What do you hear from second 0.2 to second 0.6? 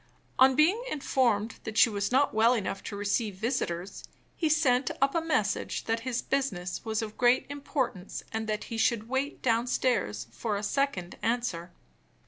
On